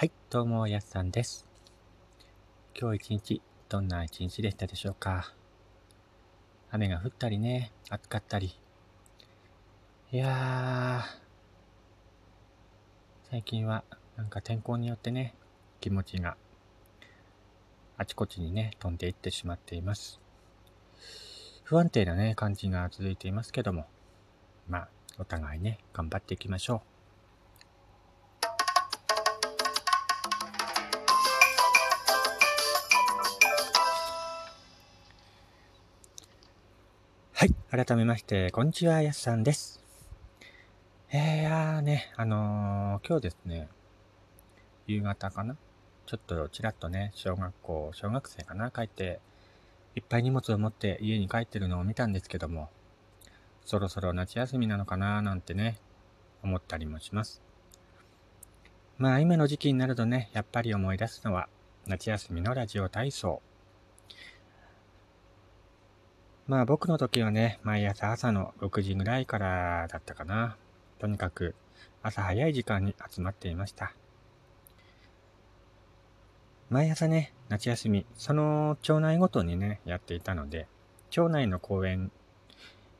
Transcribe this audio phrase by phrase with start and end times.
[0.00, 1.46] はい、どうも、やすさんです。
[2.74, 5.34] 今日一日、どんな一日でしたでしょうか？
[6.70, 8.58] 雨が降ったりね、暑かったり。
[10.10, 11.18] いやー、
[13.30, 13.84] 最近は
[14.16, 15.34] なんか天候によってね、
[15.82, 16.38] 気持ちが
[17.98, 20.18] あちこちにね、飛んでいってしまっています。
[21.62, 23.84] 不安定なね、感じが続いていますけども、
[24.66, 24.88] まあ、
[25.18, 26.89] お互いね、頑張っていきましょう。
[37.40, 37.54] はい。
[37.70, 39.82] 改めまして、こんにちは、やすさんです。
[41.10, 43.70] えー、やーね、あのー、今日ですね、
[44.86, 45.56] 夕方かな
[46.04, 49.20] ちょっとちらっとね、小学校、小学生かな帰って、
[49.94, 52.68] いっぱい荷物を持って家に帰ってるのを見たんですけども、
[53.64, 55.78] そろそろ夏休みなのかななんてね、
[56.42, 57.40] 思ったりもします。
[58.98, 61.48] まあ今の時期になるとね、やっぱり思い出すのは、
[61.86, 63.40] 夏休みのラジオ体操。
[66.50, 70.56] まあ僕の時はね、毎朝朝の6時ぐらいからだったかな。
[70.98, 71.54] とにかく
[72.02, 73.94] 朝早い時間に集まっていました。
[76.68, 80.66] 毎朝ね、夏休み、その町内ごとにね、やっていたので、
[81.10, 82.10] 町内の公園、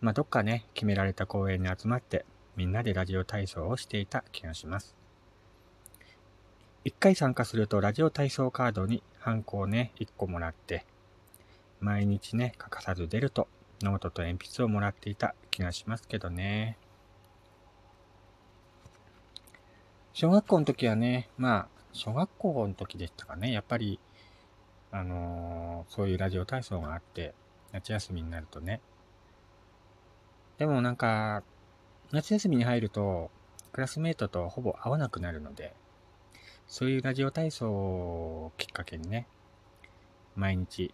[0.00, 4.94] まあどっかね、決められた公園に集まって、みんなでラジオ体操をしていた気がします。
[6.84, 10.86] 一回参加するとラジオ体操カードにハンコをね、一個もらって、
[11.80, 13.48] 毎日ね、欠かさず出ると、
[13.82, 16.76] ノートと鉛筆をもらっていた気がしますけどね。
[20.12, 23.98] 小学校の時はね、まあ、小学校の時でしたかね、やっぱり、
[24.90, 27.34] あのー、そういうラジオ体操があって、
[27.72, 28.82] 夏休みになるとね。
[30.58, 31.42] でもなんか、
[32.12, 33.30] 夏休みに入ると、
[33.72, 35.74] クラスメートとほぼ会わなくなるので、
[36.66, 39.26] そういうラジオ体操をきっかけにね、
[40.36, 40.92] 毎日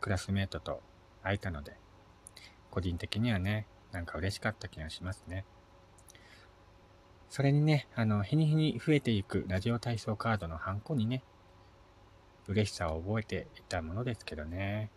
[0.00, 0.82] クラスメートと
[1.22, 1.76] 会えたので、
[2.70, 5.44] 個人的にはね、なんか嬉しかった気がしますね。
[7.28, 11.22] それにね、あの、日に日に増えていくラジオ体操カードのハンコにね、
[12.48, 14.90] 嬉しさを覚えていたものですけどね。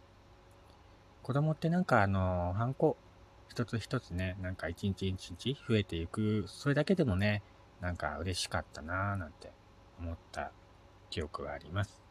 [1.21, 2.97] 子供ってなんかあの、ハンコ
[3.49, 7.43] 一つ一つね、なんか一日一日増えていく、それだけでもね、
[7.81, 9.51] なんか嬉しかったなぁなんて
[9.99, 10.51] 思った
[11.09, 12.02] 記憶があります。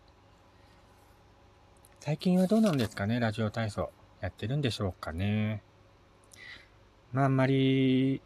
[2.05, 3.93] 最近はどうなんですかね、ラジオ体操。
[4.21, 5.63] やってるんでしょうかね？
[7.13, 8.21] まあ、あんまり、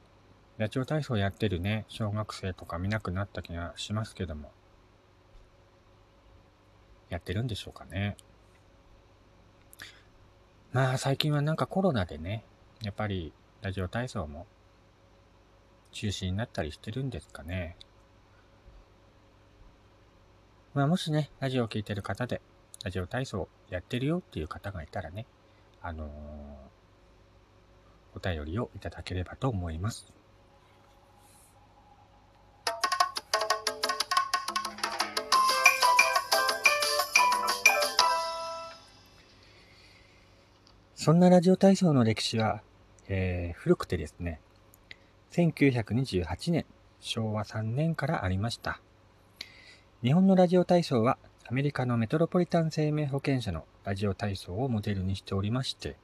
[0.57, 4.51] ラジオ体操やってるね、小学生とか見なくなった気がしますけども。
[7.11, 8.17] やってるんでしょうかね？
[10.73, 12.47] まあ、最近はなんかコロナでね、
[12.81, 14.47] やっぱり、ラジオ体操も、
[15.93, 17.77] 中止になったりしてるんですかね？
[20.73, 22.41] まあ、もしね、ラジオを聴いてる方で、
[22.87, 25.27] ラジオ体操やってるよっていう方がいたらね、
[25.83, 26.09] あのー、
[28.15, 30.13] お便りをいただければと思います。
[40.95, 42.63] そんなラジオ体操の歴史は、
[43.09, 44.41] えー、古くてですね、
[45.33, 46.65] 1928年、
[47.01, 48.81] 昭和3年からありました。
[50.05, 55.97] 日本のラジオ体操はアメリカのメトロポリタン生命保険社のラジオ体操をモデルにしておりまして、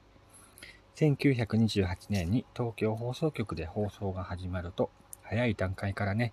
[0.95, 4.89] 1928年に東京放送局で放送が始まると、
[5.21, 6.31] 早い段階からね、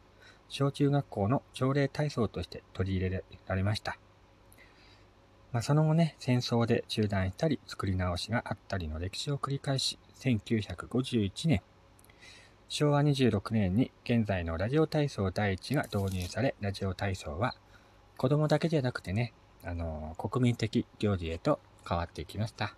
[0.49, 3.99] 小中学校の朝礼体操として取り入れられました。
[5.51, 11.63] まあ、その後ね、戦争で中断したり、作り直しがあったりの歴史を繰り返し、1951年、
[12.69, 17.57] 昭和26年に現在のラジオ体操第一が導入され、ラジオ体操は
[18.21, 19.33] 子供だけじゃなくてね、
[19.65, 21.59] あの、国民的行事へと
[21.89, 22.77] 変わっていきました。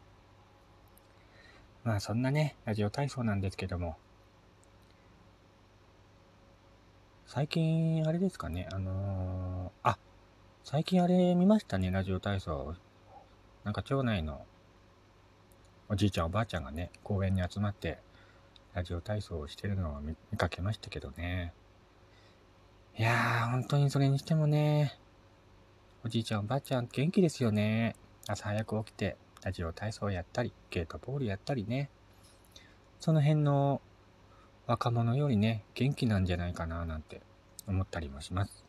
[1.82, 3.96] まあそんなね、ラジオ体操なんですけども、
[7.26, 9.98] 最近、あれですかね、あのー、あ、
[10.62, 12.76] 最近あれ見ましたね、ラジオ体操。
[13.64, 14.46] なんか町内の
[15.88, 17.98] おじいちゃんおばあちゃんがね、公園に集まって、
[18.74, 21.52] ラジオ体操をしてるのを見かけましたけどね。
[22.96, 25.01] いやー、本当にそれにしてもね、
[26.04, 27.94] おじいちゃんおばあちゃん元気ですよね。
[28.26, 31.90] 朝早く起きて、ラジオ体操やったり、ゲートボールやったりね。
[32.98, 33.80] その辺の
[34.66, 37.20] 若者よりね、元気なんじゃないかななんて
[37.68, 38.64] 思ったりもします。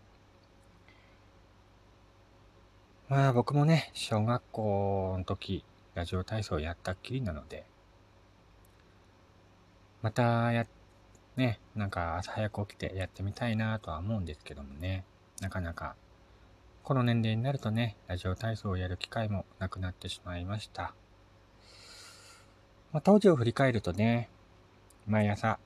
[3.10, 5.66] まあ僕もね、小学校の時、
[5.96, 7.66] ラジオ体操やったっきりなので、
[10.04, 10.68] またや、
[11.36, 15.04] ね、なんか朝早く起きてやってみたいなとは思うんですけどもね、
[15.42, 15.96] なかなか
[16.84, 20.94] この年齢になるとね、ラジオ体操をやる機会もなくなってしまいました。
[22.92, 24.28] まあ、当時を振り返るとね、
[25.08, 25.60] 毎朝、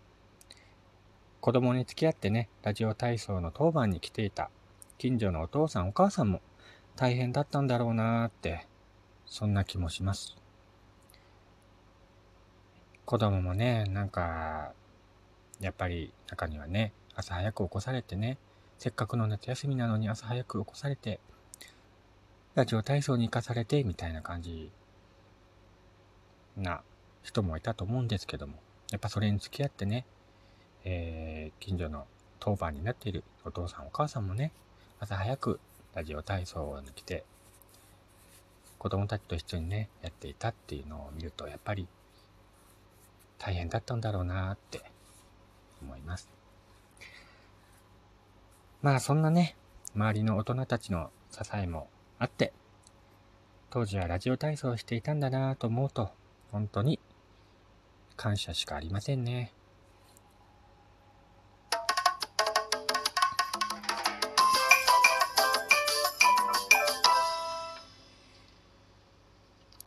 [1.42, 4.52] 子供に付き合ってね、ラジオ体操の当番に来ていた
[5.00, 6.40] 近所のお父さんお母さんも
[6.96, 8.68] 大変だったんだろうなーって、
[9.26, 10.38] そんな気もします。
[13.06, 14.72] 子供もね、なんか、
[15.62, 18.38] やっぱり中にはね、朝早く起こされてね、
[18.80, 21.20] せっかくの夏休みなのに朝早く起こされて、
[22.54, 24.72] ラジオ体操に行かされて、みたいな感じ
[26.56, 26.82] な
[27.24, 28.54] 人もいたと思うんですけども、
[28.92, 30.06] やっぱそれに付き合ってね、
[30.86, 32.06] えー、近所の
[32.40, 34.52] 当番になっているお父さんお母さんもね、
[35.00, 35.60] 朝早く
[35.96, 37.24] ラジオ体操に来て、
[38.78, 41.88] 子供たちと一緒にね、やっていたっていうのを見ると、やっぱり
[43.40, 44.84] 大変だったんだろうなって
[45.82, 46.37] 思います。
[48.82, 49.56] まあそんなね、
[49.96, 51.90] 周りの大人たちの支えも
[52.20, 52.54] あって、
[53.70, 56.12] 当時はラジオ体操をしていたんだなと思うと、
[56.52, 57.00] 本当に
[58.16, 59.52] 感謝しかありませんね。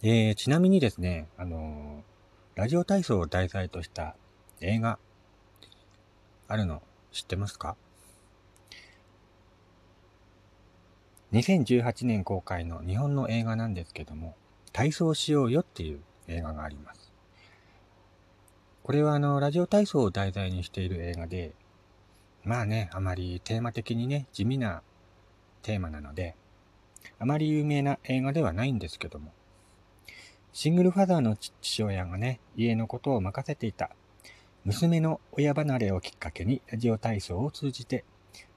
[0.02, 4.16] えー、ちなみにですね、あのー、ラジオ体操を題材とした
[4.60, 4.98] 映画、
[6.48, 6.82] あるの
[7.12, 7.76] 知ってますか？
[11.32, 14.36] ?2018 年公開の日本の映画なんですけども、
[14.72, 17.12] 体操しようよっていう映画があります。
[18.82, 21.54] これはあの、ラジオ体操を題材にしている映画で、
[22.42, 24.82] まあね、あまりテーマ的にね、地味な
[25.62, 26.36] テーマなので、
[27.18, 29.32] あまり有名な映画ではないんですけども、
[30.52, 33.90] シングルファザーの父親がね、家のことを任せていた。
[34.64, 38.04] 娘の親離れをきっかけにラジオ体操を通じて、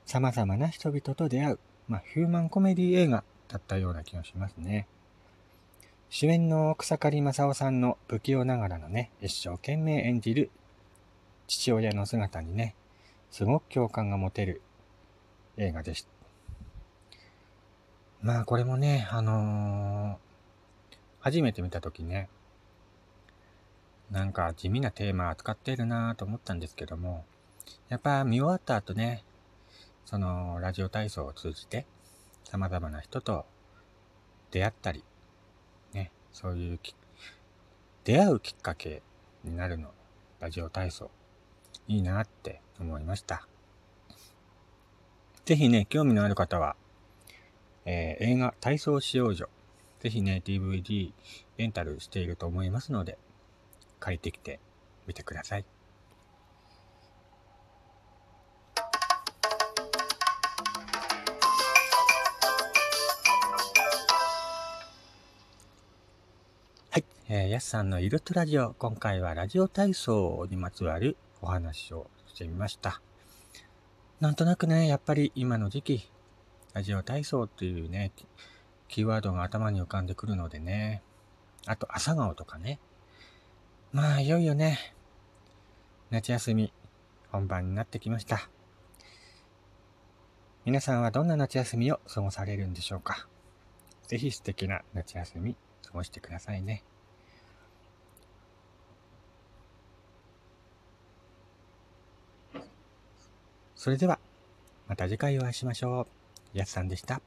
[0.05, 4.87] 様々な人々と出会う、まあ、ヒューマンコメディ映画だったような気がしますね。
[6.09, 10.51] 主演の草刈正雄さんの不器用ながらのね、一生懸命演じる
[11.47, 12.75] 父親の姿にね、
[13.31, 14.61] すごく共感が持てる
[15.57, 16.09] 映画でした。
[18.21, 20.33] まあこれもね、あのー
[21.23, 22.27] 初めて見たときね、
[24.11, 27.23] なんか地味なテーマ扱っているなぁと思ったんですけども、
[27.87, 29.23] やっぱ見終わった後ね、
[30.05, 31.85] そのラジオ体操を通じて
[32.45, 33.45] 様々な人と
[34.51, 35.03] 出会ったり、
[35.93, 36.79] ね、そういう
[38.03, 39.01] 出会うきっかけ
[39.43, 39.89] になるの、
[40.39, 41.09] ラジオ体操、
[41.87, 43.47] いいなって思いました。
[45.45, 46.75] ぜひね、興味のある方は、
[47.85, 49.49] えー、映画体操使用所
[50.03, 51.13] ぜひね、DVD
[51.55, 53.17] レンタルしていると思いますので、
[54.01, 54.59] 借りてきて
[55.07, 55.65] みてください。
[67.35, 68.75] えー、やすさんのイルトラジオ。
[68.75, 73.01] 今回はラジオ体操にまつわるお話をしてみました。
[74.19, 76.11] なんとなくね、やっぱり今の時期、
[76.75, 78.11] ラジオ体操っていうね、
[78.87, 81.01] キーワードが頭に浮かんでくるのでね。
[81.65, 82.79] あと、朝顔とかね。
[83.91, 84.93] まあ、いよいよね、
[86.11, 86.71] 夏休み、
[87.31, 88.47] 本番になってきました。
[90.65, 93.27] 皆さんはどんな夏休みを過ごされるんでしょうか
[94.07, 96.83] ぜひ素敵な夏休み過ごしてくださいね。
[103.83, 104.17] それでは、
[104.87, 106.07] また次回お会いしましょ
[106.53, 106.57] う。
[106.57, 107.21] やすさんでした。